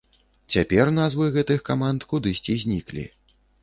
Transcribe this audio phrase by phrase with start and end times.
[0.55, 3.11] Цяпер назвы гэтых каманд кудысьці зніклі.